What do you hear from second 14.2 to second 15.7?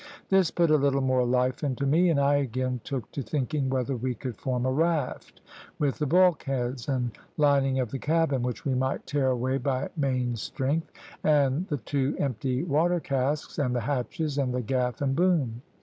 and the gaff and boom.